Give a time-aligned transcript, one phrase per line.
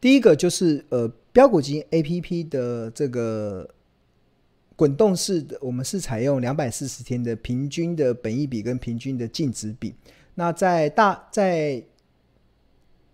[0.00, 3.66] 第一个就是呃，标股基金 APP 的这个
[4.76, 9.94] 滚动式的，我们是采用两百四十天的平均的本益比跟平均的净值比。
[10.34, 11.82] 那在大在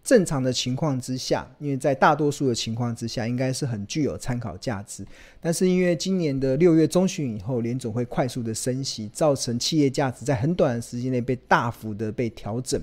[0.03, 5.05] 正常的情况之下，因为在大多数的情况之下，应该是很具有参考价值。
[5.41, 12.81] 但是因为今年的六月中旬以后，联总会快速的升息，造成企业价值在很短的时间内被大幅的被调整，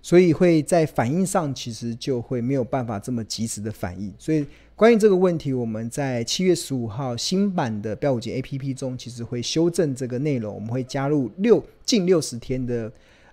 [0.00, 4.12] 所以会在反应上其实就会没有办法这么及时的反应。
[4.16, 4.46] 所以
[4.76, 12.90] 关于这个问题，我们在七月十五号新版的飙股基 APP 中，其实会修正这个内容，我们会加入六近六十天的。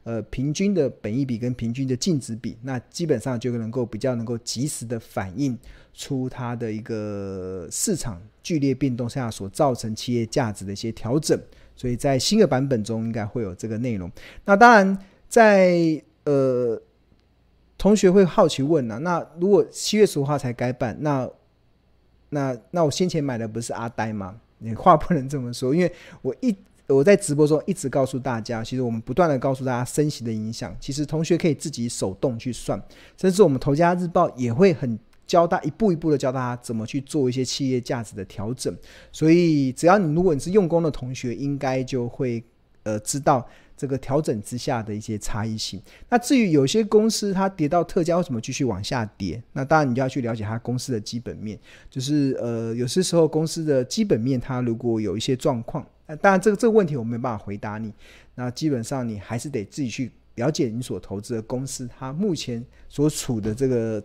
[0.08, 5.60] 呃，平均的本益比跟平均的净值比，那基本上就能够比较能够及时的反映
[5.94, 11.38] 出它的一个市场剧烈变动下所造成企业价值的一些调整。
[11.76, 14.10] 所以在新的版本中应该会有这个内容。
[14.46, 16.82] 那当然在，呃，
[17.78, 21.30] 同学会好奇问啊，那如果七月十五号才改版，那
[22.30, 24.40] 那那我先前买的不是阿呆吗？
[24.60, 26.56] 你话不能这么说，因为我一。
[26.88, 30.76] 我在直播中一直告诉大家，其实我们不断的告诉大家升息的影响。
[30.80, 32.82] 其实同学可以自己手动去算，
[33.20, 38.74] 甚至我们头家日报也会很教大一步一步的教大家怎么去做一些企业价值的调整。
[39.12, 42.42] 所以只要你如果你是用功的同学，应该就会
[42.84, 43.46] 呃知道
[43.78, 45.82] 这个调整之下的一些差异性。
[46.10, 49.42] 那至于有些公司它跌到特价，为什么继续往下跌？
[49.54, 51.58] 那当然你就要去了解它公司的基本面，
[51.90, 55.88] 就是呃有些时候公司的基本面它如果有一些状况。
[56.08, 57.94] 那当然，这个这个问题我没办法回答你。
[58.34, 64.02] 那基本上你还是得自己去了解你所投资的公司，它目前所处的这个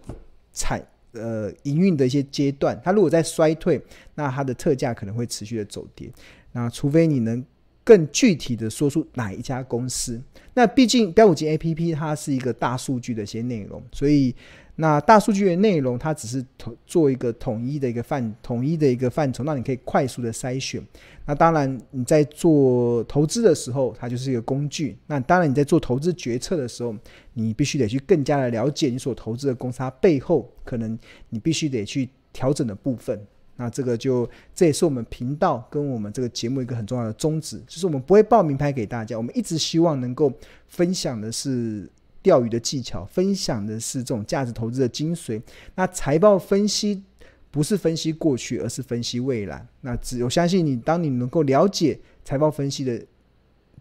[0.52, 2.80] 产呃营运的一些阶段。
[2.82, 3.80] 它如果在衰退，
[4.16, 6.10] 那它的特价可能会持续的走跌。
[6.50, 7.44] 那除非你能
[7.84, 10.20] 更具体的说出哪一家公司。
[10.54, 14.34] 那毕竟飙股基 APP 它是一个大数据的一些内容，所以。
[14.76, 20.82] 那大数据的内容，它只是统做一个统一的一个范统一的一个范畴，那你可以快速的筛选。
[21.26, 24.96] 那当然你在做投资的时候，它就是一个工具。
[25.06, 26.96] 那当然你在做投资决策的时候，
[27.34, 33.20] 你必须得去更加的了解你所投资的公司，它背后可能你必须得去调整的部分。
[33.62, 40.32] 那这个就这也是我们频道跟我们这个节目一个很重要的宗旨，就是我们不会报名牌给大家，我们一直希望能够
[40.68, 41.88] 分享的是。
[42.24, 45.42] 钓鱼的技巧，分享的是这种价值投资的精髓。
[45.74, 47.02] 那财报分析
[47.50, 49.66] 不是分析过去，而是分析未来。
[49.80, 53.04] 那只有相信你，当你能够了解财报分析的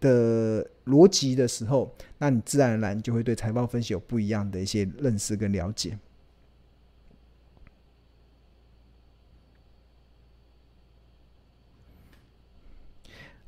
[0.00, 5.96] 的逻辑的时候，那你自然而然就会对财报分析有不一样的一些认识跟了解。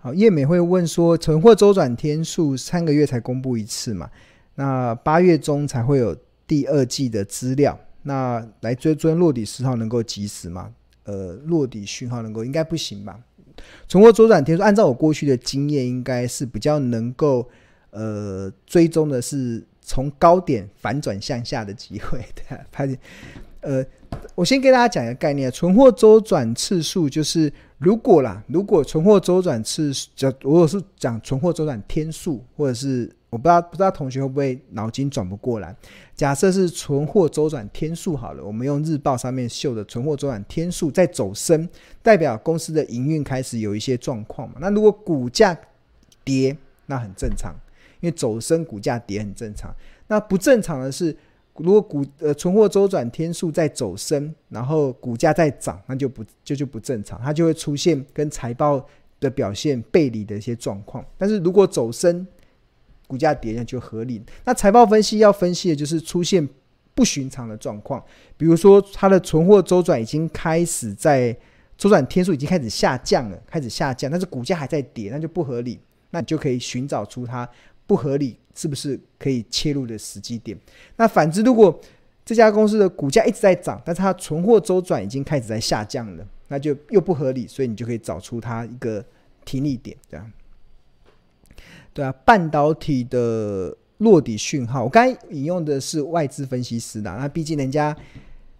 [0.04, 4.10] 好，叶美会问说，存货周转天数三个月才公布一次嘛？
[4.56, 6.14] 那八月中才会有
[6.46, 10.70] 第二季的资料，那来追踪落底讯号能够及时吗？
[11.04, 13.18] 呃，落底讯号能够应该不行吧？
[13.88, 17.48] 存货周转天数，按照我过去的经验，应该是比较能够
[17.88, 22.22] 呃追踪的是从高点反转向下的机会。
[22.36, 22.86] 对，拍
[23.62, 23.82] 呃，
[24.34, 27.50] 我先给大家讲一个概念，存货周转次数就是
[27.84, 33.14] 如果啦，如果存货周转次数，如果是讲存货周转天数，或者是。
[33.30, 35.74] 我不知道，不知道同学会不会脑筋转不过来。
[36.14, 41.68] 假设是存货周转天数好了，我们用日报上面秀的存货周转天数在走升，
[42.00, 44.58] 代表公司的营运开始有一些状况嘛。
[44.60, 45.58] 那如果股价
[46.22, 46.56] 跌，
[46.86, 47.52] 那很正常，
[47.98, 49.74] 因为走升股价跌很正常。
[50.06, 51.16] 那不正常的是，
[51.58, 58.84] 如果股呃存货周转天数在走升，然后股价在涨，那就不就就不正常，它就会出现跟财报
[59.20, 61.04] 的表现背离的一些状况。
[61.16, 62.26] 但是如果走升，
[63.06, 64.20] 股价跌那就合理。
[64.44, 66.48] 那财报分析要分析的就是出现
[66.94, 68.02] 不寻常的状况，
[68.36, 71.36] 比如说它的存货周转已经开始在
[71.76, 75.78] 周转天数已经开始下降了，开始下降，但是股价还在跌，那就不合理。
[76.10, 77.48] 那你就可以寻找出它
[77.86, 80.58] 不合理是不是可以切入的时机点。
[80.96, 81.78] 那反之，如果
[82.24, 89.04] 这家公司的股价一直在涨，但是它存货周转已经开始在下降了，那就又不合理，所以你就可以找出它一个
[89.44, 90.32] 停利点，这样。
[91.92, 97.96] 对啊，半导体的落底讯号，我刚才引用的是外资分析师的，那毕竟人家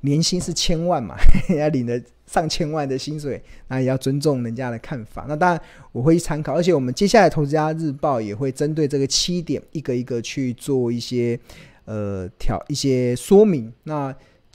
[0.05, 1.17] 年薪是千万嘛，
[1.49, 5.25] 人家领了上千万的薪水，那也要尊重人家的看法。
[5.29, 5.61] 那当然
[5.93, 11.39] 我会去参考，而且我们接下来投资家日报也会针对这个七点一个一个去做一些
[11.87, 13.73] 呃调一些说明。
[13.85, 14.15] 那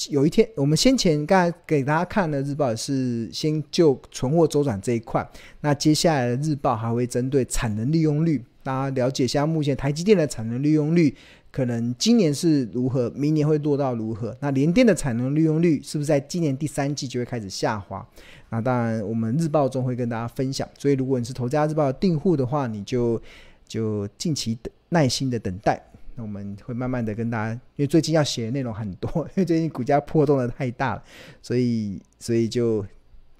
[0.09, 5.27] 有一天，我们先前刚才给大家看的日报是先就存货周转这一块，
[5.61, 11.13] 那接下来的日报还会针对产能利用率，大家了解一下目前台积电的产能利用率，
[11.51, 14.35] 可能今年是如何，明年会落到如何？
[14.39, 18.07] 那联电的产能利用率是不是在今年第三季就会开始下滑？
[18.49, 20.67] 那当然，我们日报中会跟大家分享。
[20.77, 23.21] 所以，如果你是头家日报的订户的话，你就
[23.67, 24.57] 就近期
[24.89, 25.81] 耐心的等待。
[26.15, 31.03] 那我们会慢慢的跟大家，因为最近要写的内容很多，因为最近股价波动的太大了，
[31.41, 32.85] 所以所以就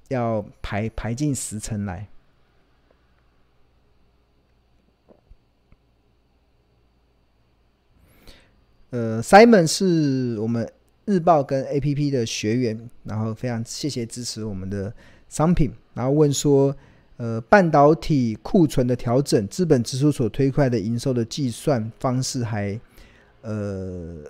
[0.08, 2.08] 要排排进时辰来。
[8.92, 10.68] 呃，Simon 是我们
[11.06, 14.94] 日报跟 APP 的学员，然后非常谢谢支持我们的
[15.28, 16.76] 商品，然后问说，
[17.18, 22.80] 呃，半导体库存的调整，资本支出所推快的营收的计算方式还
[23.42, 24.24] 呃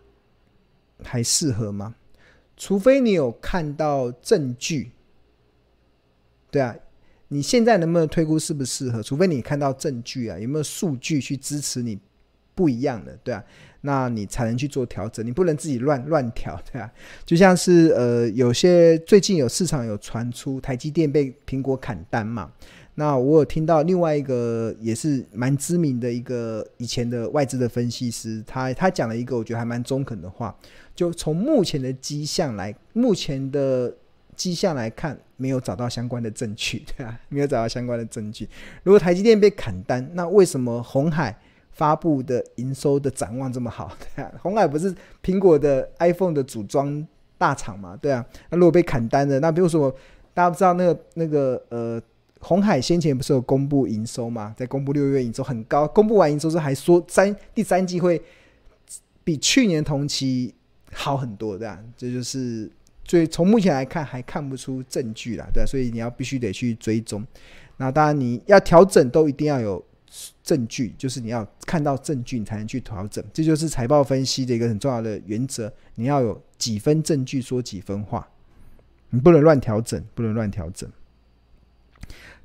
[1.04, 1.96] 还适合吗？
[2.58, 4.92] 除非你有看到证据，
[6.52, 6.76] 对啊，
[7.30, 9.02] 你现在能不能推估适不适合？
[9.02, 11.98] 除非你看到证据啊，有没有数据去支持你
[12.54, 13.42] 不一样的，对啊。
[13.82, 16.92] 那你才能去做调整，你不能自己乱乱调，对啊，
[17.26, 22.52] 就像是呃，有些最近有市场有传出台积电被苹果砍单嘛，
[22.96, 30.54] 那我有听到另外一个也是蛮知名的一个以前的外资的分析师，他他讲了一个我觉得还蛮中肯的话，
[30.94, 33.96] 就从目前的迹象来，目前的
[34.36, 38.50] 迹象来看，没有找到相关的证据，对啊，没有找到相关的证据。
[38.84, 41.40] 如果台积电被砍单，那为什么红海？
[41.80, 44.94] 发布的营收的展望这么好， 对啊，红海不是
[45.24, 49.90] 苹果的 iPhone 的组装大厂嘛，对啊，那如果被砍单了，那比如说
[50.34, 52.02] 大家不知道那个那个呃，
[52.42, 58.22] 红海先前不是有公布营收嘛，在公布六月营收很高，公布完营收之后还说三第三季会
[59.24, 60.54] 比去年同期
[60.92, 62.70] 好很多，对啊，这就是
[63.06, 67.26] 所以从目前来看还看不出证据啦，对啊，所以你要必须得去追踪，
[67.78, 69.82] 那当然你要调整都一定要有。
[70.44, 75.72] 证据就是你要看到证据，你才能去调整，这就是财报分析的一个很重要的原则。
[75.96, 78.28] 你要有几分证据说几分话，
[79.12, 80.90] 你不能乱调整，不能乱调整。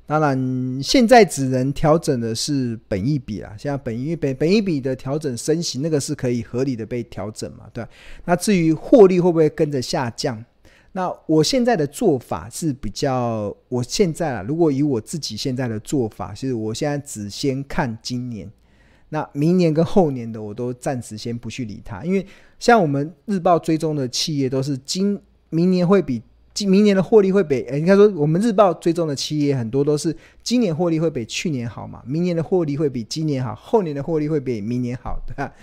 [0.07, 7.89] 当然，现在只能调整的是本益比啦，像本益本本一笔的调整升息，那个是可以合理的被调整嘛，对吧？
[8.25, 10.45] 那至于获利会不会跟着下降？
[10.97, 18.49] 那我现在的做法是比较，我现在啊，如果以我自己现在的做法，是我现在只先看今年，
[19.09, 22.25] 那明年跟后年的我都暂时先不去理它，因为
[22.59, 25.19] 像我们日报追踪的企业都是今
[25.49, 26.21] 明年会比
[26.53, 35.53] 今明年的获利会比，哎，应该说我们日报追踪的企业很多都是今年获利会比去年好嘛，明年的获利会比今年好，后年的获利会比明年好，对吧？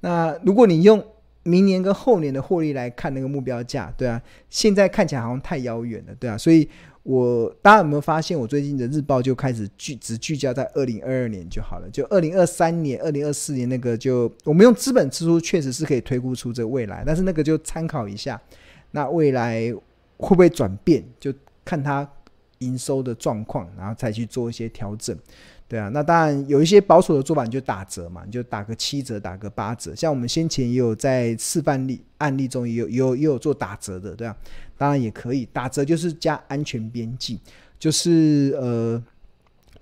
[0.00, 1.02] 那如果你用
[1.44, 6.68] 明年跟后年的获利来看那个目标价，对啊，现在看起来好像太遥远了，对啊，所以
[7.02, 18.40] 我大家有没有发现，我最近的日报就开始聚只聚焦在二零二二年就好了，就二零二三年、二零二四年那个就我们用资本支出确实是可以推估出这个未来，但是那个就参考一下，
[18.92, 19.72] 那未来
[20.18, 21.34] 会不会转变，就
[21.64, 22.08] 看它
[22.58, 25.18] 营收的状况，然后再去做一些调整。
[25.72, 29.94] 对啊，那当然有一些保守的做法，你就打折嘛，你就打个七折，打个八折。
[29.94, 34.36] 像我们先前也有在示范例案例中也有也有也有做打折的，对啊，
[34.76, 37.40] 当然也可以打折，就是加安全边际，
[37.78, 39.02] 就是呃，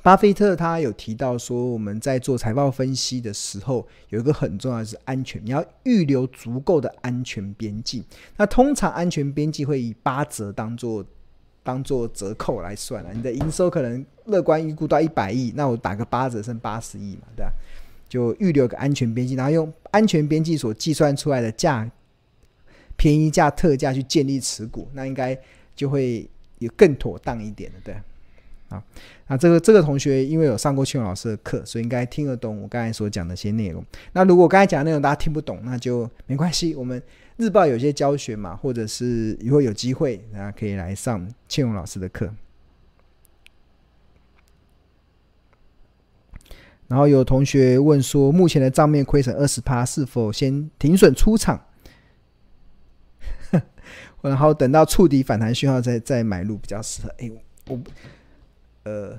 [0.01, 8.05] 巴菲特他有提到说，我们在做财报分析的时候，有一个很重要的是安全，你要预留足够的安全边际。
[8.37, 11.05] 那通常安全边际会以八折当做。
[11.63, 17.53] 当做折扣来算了，你的营收可能乐观预估到一百亿，那我打个八折，剩八十亿嘛，对吧？
[18.09, 21.89] 就预留个安全边际，然后用安全边际所计算出来的价
[22.97, 25.39] 便宜价特价去建立持股，那应该
[25.77, 27.95] 就会有更妥当一点的，对。
[28.69, 28.83] 啊，
[29.27, 33.85] 那这个这个同学因为有上过庆老师的课，所以应该听得懂我刚才所讲的一些内容。
[34.13, 37.03] 那如果刚才讲的内容大家听不懂，那就没关系，我们。
[37.41, 42.31] 日报有些教学嘛，或者是以后有机会，大家可以来上庆荣老师的课。
[46.87, 51.65] 然后有同学问说，目前的账面亏损二十趴，是否先停损出场？
[54.21, 57.09] 然后等到触底反弹讯号再再买入比较适合。
[57.17, 57.31] 哎，
[57.69, 57.81] 我
[58.83, 59.19] 呃，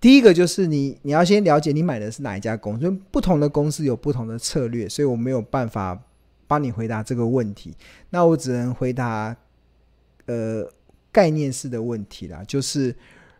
[0.00, 6.02] 第一个就是你你要先了解你买的是哪一家公司，不同的公司有不同的策略，所以我没有办法。
[6.46, 7.74] 帮你回答这个问题，
[8.10, 9.36] 那我只能回答
[10.26, 10.68] 呃
[11.10, 12.42] 概念式的问题啦。
[12.46, 12.94] 就是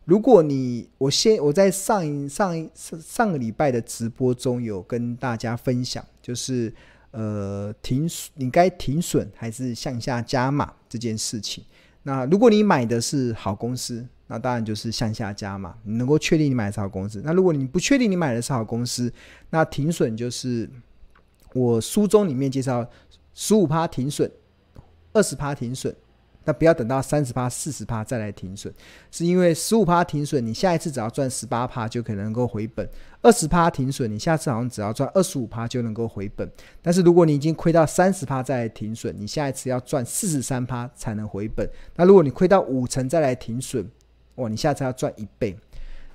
[0.04, 6.72] 如果你我先我在上一上一上上个礼拜的直播中有跟大家分享，就是
[7.10, 11.64] 呃停你该停损还是向下加码这件事情。
[12.02, 17.20] 那如果你买的是好公司，那当然就是向下加码，你能够确定你买的是好公司。
[17.24, 19.12] 那如果你不确定你买的是好公司，
[19.50, 20.70] 那停损就是
[21.54, 22.88] 我书中里面介绍
[23.34, 24.30] 十五趴停损，
[25.12, 25.94] 二十趴停损。
[26.48, 28.72] 那不要等到三十趴、四十趴再来停损，
[29.10, 32.86] 是因为十五趴停损，你下一次只要赚十八趴就可能够回本；
[33.20, 36.48] 二十趴停损，你下次好像只要赚二十五趴就能够回本。
[36.80, 41.68] 但是如果你已经亏到三十趴再来停损，你下一次要赚四十三趴才能回本。
[41.96, 43.84] 那如果你亏到五成再来停损，
[44.36, 45.58] 哇，你下次要赚一倍。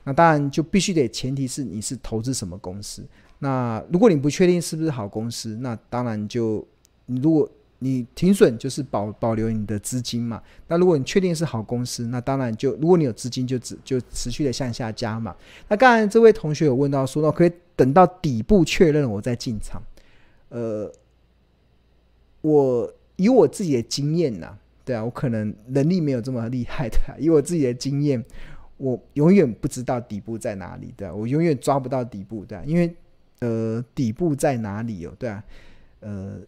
[0.05, 3.05] 那当然就必须得前提是你是投资什么公司。
[3.41, 6.65] 那如果你不确定是不是好公司，那当然就
[7.05, 7.49] 你如果。
[7.83, 10.39] 你停损就是保保留你的资金嘛。
[10.67, 15.35] 那如果你确定是好公司，那当然就如果你有资金就只就持续的向下加嘛。
[15.67, 19.81] 那刚才这位同学有问到说，那可以等到底部确认我再进场。
[20.49, 20.93] 呃，
[22.41, 24.55] 我以我自己的经验呐，
[24.85, 26.99] 对啊，我可能能力没有这么厉害的。
[27.17, 28.23] 以我自己的经验，
[28.77, 32.93] 我永远不知道底部在哪里，对啊，我永远抓不到底部，对啊，因为
[33.41, 35.43] 呃，底部在哪里哦，对啊，
[35.99, 36.39] 呃。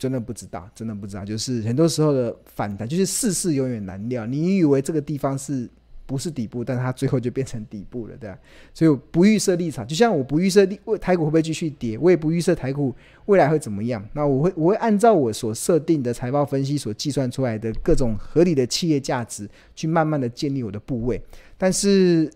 [0.00, 1.26] 真的不知道，真的不知道。
[1.26, 4.24] 就是很多时候的反弹，就是世事永远难料。
[4.24, 5.68] 你以为这个地方是
[6.06, 8.38] 不是底部，但它最后就变成底部了，对吧？
[8.72, 12.94] 所以我不预设立场，就像我不预设立台股会不会继续跌，我也不预设台股
[13.26, 14.02] 未来会怎么样。
[14.14, 21.22] 那我会我会按照我所设定的财报分析所计算出来的各种合理的企业价值，去慢慢的建立我的部位。
[21.58, 22.32] 但是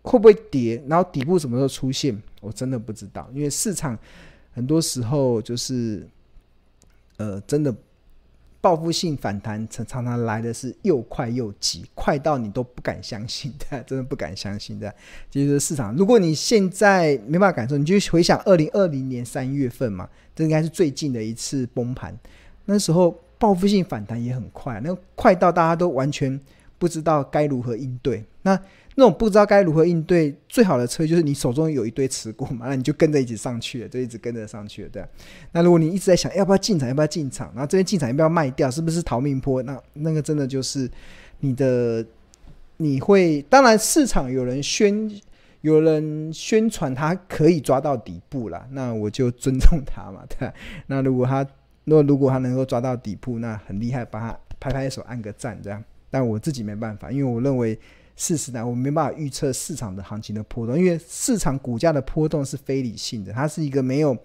[0.00, 3.98] 会不会跌，然后底部什么时候出现，我真的不知道，因为市场
[4.52, 6.06] 很多时候就是。
[7.18, 7.72] 呃，真的
[8.60, 14.92] 报复性反弹常常常来的是又快又急，快到你都不敢相信的， 真的不敢相信的。
[15.30, 22.18] 就是市场，如果你现在没办法感受，你就回想二零二零年三月份嘛，这应该是最近的一次崩盘。
[22.64, 26.40] 那时候报复性反弹也很快，那快到大家都完全
[26.82, 28.24] 不知道该如何应对。
[28.42, 28.60] 那
[28.96, 35.04] 那种不知道该如何应对，最好的策略就是你手中有一堆持股嘛，那你就跟着一起上去了，就一直跟着上去了，对。
[35.52, 39.62] 那如果你一直在想要不要进场，要不要进场，然后这边进场要不要卖掉，是不是逃命坡？
[39.62, 40.90] 那那个真的就是
[41.38, 42.04] 你的，
[42.78, 45.08] 你会当然市场有人宣
[45.60, 50.50] 有人宣传他可以抓到底部了，那我就尊重他嘛，对。
[50.88, 51.46] 那如果他
[51.84, 55.82] 如果如果他能够抓到底部，那很厉害，帮他拍拍手按个赞这样。
[56.12, 57.76] 但我自己没办法，因为我认为。
[58.14, 64.16] 事实呢，我没办法预测市场的行情的波动，因为市场股价的波动是非理性的，它是一个没有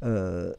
[0.00, 0.54] 呃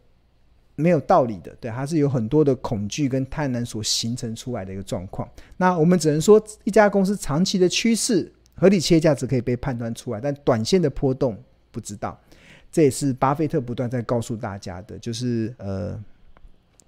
[0.75, 5.29] 没有道理的，对，它是有很多的恐惧跟贪婪所形成出来的一个状况。
[5.57, 11.37] 那我们只能说，一家公司长期的趋势、合理企业价值可以被判断出来，但短线的波动
[11.71, 12.19] 不知道。
[12.71, 15.97] 这也是巴菲特不断在告诉大家的，就是呃，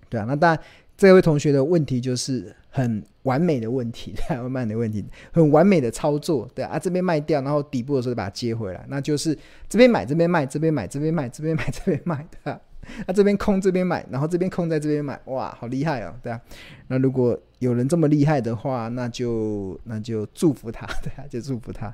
[0.10, 0.64] 对啊，那当然。
[0.98, 9.38] 这位同学的问题就是很完美的问题，对，完美的问题，很完美的操作，对啊，这边卖掉，然后底部的时候就把它接回来，那就是
[9.70, 12.60] 这边买，这边卖，这边买，这边卖，这边买，这边卖，对啊，
[13.06, 16.42] 那这边空，这边买，然后这边空在这边买，哇，好厉害哦，对啊，
[16.88, 21.94] 那如果有人这么厉害的话，那就那就祝福他， 对啊，就祝福他。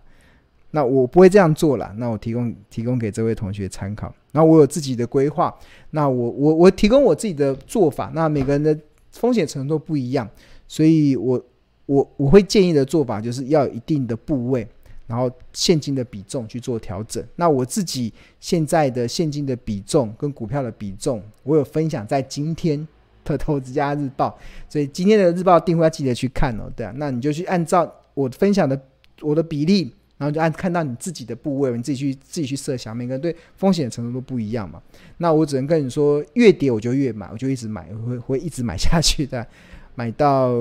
[0.72, 4.16] 那我不会这样做啦，那我提供提供给这位同学参考。
[4.32, 5.54] 那我有自己的规划，
[5.92, 8.80] 那我我我提供我自己的做法，那每个人的。
[9.14, 10.30] 风险程度不一样，
[10.68, 11.42] 所以我
[11.86, 14.68] 我我会建议的做法就是要有一定的部位，
[15.08, 17.24] 然后现金的比重去做调整。
[17.36, 22.88] 那我自己现在的现金的比重跟股票的比重，我有分享在今天
[23.24, 26.72] 的投资家日报，所以今天的日报订户要记得去看哦。
[26.76, 28.80] 对啊，那你就去按照我分享的
[29.22, 29.94] 我的比例。
[30.24, 34.82] 然后就按看到你自己的部位，你自己去自己去设想，每个人对风险的程度都不一样嘛。
[35.18, 39.46] 那我只能跟你说，越跌我就越买，我就一直买，会会一直买下去的，
[39.96, 40.54] 买到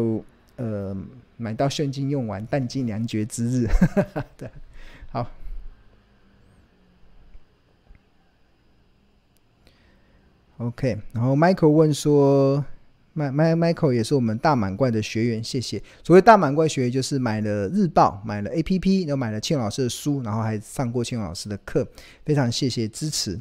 [0.56, 0.96] 呃
[1.36, 3.68] 买到现金用完，弹尽粮绝之日。
[4.36, 4.50] 对，
[5.12, 5.30] 好。
[10.58, 12.64] OK，然后 Michael 问说。
[13.12, 15.82] 麦麦 Michael 也是我们大满贯的学员，谢谢。
[16.02, 21.86] 所谓大满贯学员，就是买了日报，买了 APP，然后买了庆老师的书，然后还上过庆老师的课，
[22.24, 23.40] 非常谢谢支持。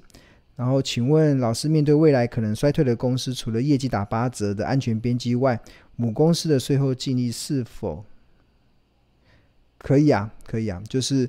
[0.56, 5.60] 然后请问老师，面对未来可能衰退的公司，除了业绩打八折的安全边际外，
[5.96, 8.06] 母公司的税后净利是否
[9.80, 10.32] 可以啊？
[10.46, 11.28] 可以啊，就是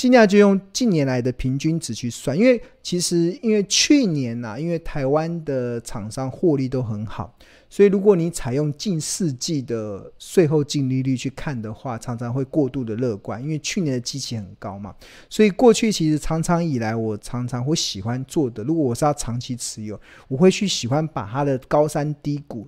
[0.00, 7.36] 尽量就用近年来的平均值去算，因为其实因为去年呐、因为台湾的厂商获利都很好，
[7.68, 14.94] 所以如果你采用近四季的税后净利率去看的话，常常会过度的乐观，因为去年的基期很高嘛。
[15.28, 22.66] 所以过去其实常常以来，我常常会喜欢做的，如果我是要长期持有，我会去喜欢把它的高山低谷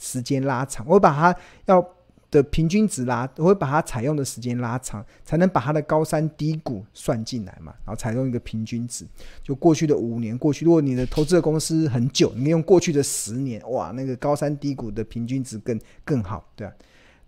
[0.00, 1.88] 时间拉长，我把它要。
[2.32, 7.72] 的平均值拉，我会把它采用的时间拉长，才能把它的高山低谷算进来嘛。
[7.84, 9.06] 然后采用一个平均值，
[9.42, 16.72] 就过去的五年过去，如果你的投资的公司很久，你用过去的十年，哇，那个高山低谷的平均值更更好，对啊。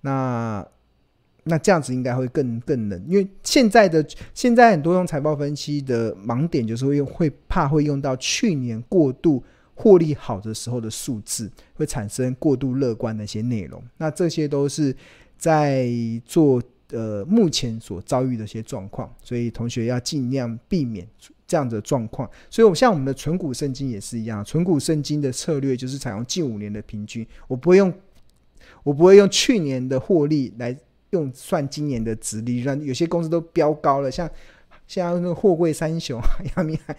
[0.01, 0.67] 那
[1.45, 9.45] 那这样子应该会更更能，因为现在的现在很多用财报分析的盲点就是会会怕会用到去年过度。
[9.75, 14.95] 获利好的时候的数字会产生过度乐观的一些内容，那这些都是
[15.37, 15.89] 在
[16.25, 21.07] 做呃目前所遭遇的一些状况，所以同学要尽量避免
[21.47, 22.31] 这样的状况。
[22.49, 27.93] 所以，我像我们的存股圣经也是一样，存股圣经的策略就是采用近五年的平均，我不会用
[28.85, 30.77] 我不会用去年的获利来
[31.11, 34.31] 用算今年的值利率，有些公司都飙高了，像。
[34.87, 36.21] 像那个货柜三雄，
[36.57, 36.95] 阳明海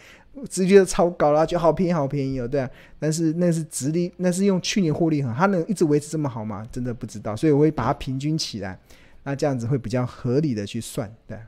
[0.49, 2.69] 直接超高了，就好便宜，好便宜哦，对啊。
[2.99, 6.67] 但是那是直利，那是用去年获利很，它能一直维持这么好吗？
[6.71, 8.77] 真的不知道，所以我会把它平均起来，
[9.23, 11.39] 那这样子会比较合理的去算，对。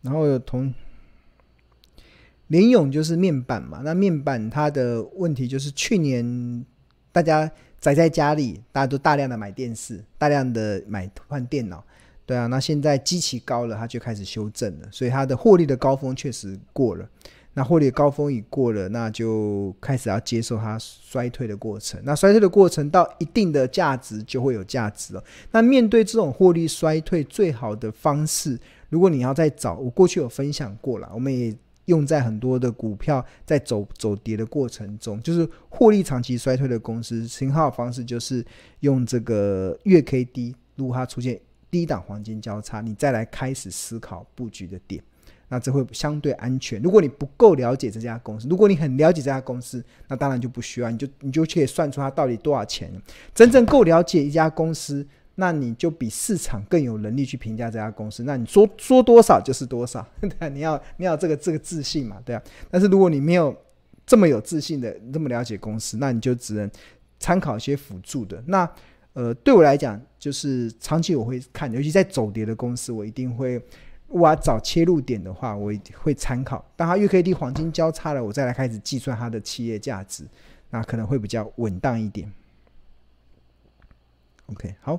[0.00, 0.72] 然后有同
[2.46, 6.64] 联咏就是面板嘛，那面板它的问题就是去年。
[7.12, 7.50] 大家
[7.80, 11.82] 宅在家里，大家都大量的买电视，大量的买换电脑，
[12.26, 17.08] 对啊，那现在机器高了，它就开始修正了，所以它的获利的高峰确实过了。
[17.54, 22.00] 那获利的高峰已过了，那就开始要接受它衰退的过程。
[22.04, 25.24] 那衰退的过程到一定的价值就会有价值了。
[25.50, 28.58] 那面对这种获利衰退，最好的方式，
[28.90, 31.56] 如果你要再找，我过去有分享过了，我们也。
[31.88, 38.44] 用在很多的股票在走走跌的过程中，就是获利长期衰退的公司，信号方式就是
[38.80, 41.40] 用这个月 K D，如果它出现
[41.70, 45.02] 低档黄金交叉，你再来开始思考布局的点，
[45.48, 46.80] 那这会相对安全。
[46.82, 52.92] 如果你不够了解这家公司，如果你很了解这家公司，那当然就不需要，你就你就可以算出它到底多少钱。
[53.34, 55.06] 真正够了解一家公司。
[55.40, 58.24] 那你就比市场更有能力去评价这家公司。
[58.24, 62.42] 那你说说多少就是多少， 对啊，你要你要这个这个自信嘛，对啊。
[62.68, 63.56] 但是如果你没有
[64.04, 66.68] 这么有自信的这么了解公司，那你就只能
[67.20, 68.42] 参考一些辅助的。
[68.48, 68.68] 那
[69.12, 73.62] 呃，对我来讲，就是长期我会看，尤其在走跌的公司，我一定会
[74.08, 76.68] 我要找切入点的话，我会参考。
[76.74, 80.24] 当它月 K D 黄金交叉了，我再来开始计算它的企业价值，
[80.70, 82.32] 那可能会比较稳当一点。
[84.46, 84.98] OK，好。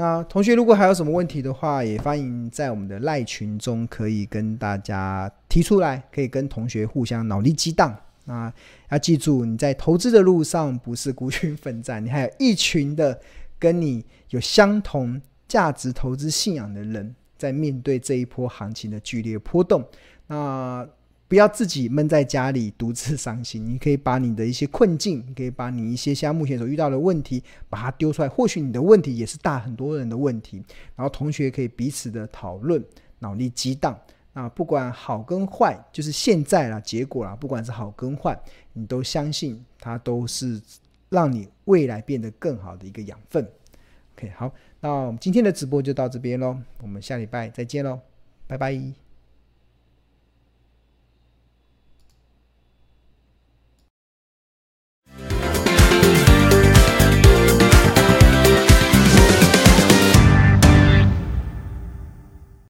[0.00, 7.94] 那同学如果还有什么问题的话，也欢迎在我们的赖群中可以跟大家提出来，可以跟同学互相脑力激荡。
[8.24, 8.50] 啊，
[8.88, 13.20] 要记住你在投资的路上不是孤军奋战，你还有一群的
[13.58, 19.86] 跟你有相同价值投资信仰的人，在面对这一波行情的剧烈波动。
[20.28, 20.88] 那
[21.30, 28.28] 不要自己闷在家里独自伤心， 你可以把你的一些困境，可以把你一些像目前所遇到的问题，把它丢出来。
[28.28, 30.56] 或许你的问题也是大很多人的问题，
[30.96, 32.84] 然后同学可以彼此的讨论，
[33.20, 33.96] 脑力激荡。
[34.32, 38.36] 那不管好跟坏，就是现在啦，结果啦，不管是好跟坏，
[38.72, 40.60] 你都相信它都是
[41.10, 43.48] 让你未来变得更好的一个养分。
[44.16, 48.00] OK，好，那我们今天的直播就到这边喽，我们下礼拜再见喽，
[48.48, 49.09] 拜拜。